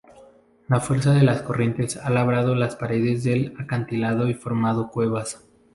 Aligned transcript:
La 0.67 0.79
fuerza 0.79 1.13
de 1.13 1.21
las 1.21 1.43
corrientes 1.43 1.95
ha 1.95 2.09
labrado 2.09 2.55
las 2.55 2.75
paredes 2.75 3.23
del 3.23 3.53
acantilado 3.59 4.27
y 4.31 4.33
formado 4.33 4.89
cuevas. 4.89 5.47